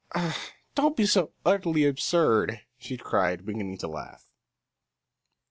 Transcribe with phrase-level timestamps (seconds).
[0.15, 0.35] "Ah
[0.73, 4.31] don't be so utterly absurd," she cried, beginning to laugh.